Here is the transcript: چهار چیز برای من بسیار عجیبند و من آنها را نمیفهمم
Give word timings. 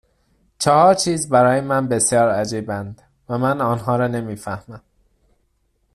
چهار 0.59 0.93
چیز 0.93 1.29
برای 1.29 1.61
من 1.61 1.87
بسیار 1.87 2.29
عجیبند 2.29 3.01
و 3.29 3.37
من 3.37 3.61
آنها 3.61 3.95
را 3.95 4.07
نمیفهمم 4.07 4.81